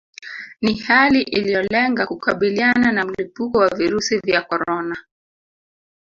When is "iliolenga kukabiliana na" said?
1.21-3.05